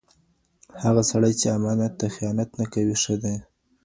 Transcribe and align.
هغه 0.83 1.01
سړی 1.11 1.33
چي 1.39 1.47
امانت 1.57 1.93
ته 1.99 2.05
خیانت 2.15 2.49
نه 2.59 2.65
کوي، 2.73 2.95
ښه 3.03 3.15
دی. 3.23 3.35